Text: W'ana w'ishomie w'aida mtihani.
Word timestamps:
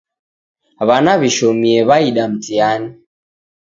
W'ana 0.87 1.13
w'ishomie 1.19 1.77
w'aida 1.89 2.23
mtihani. 2.31 2.89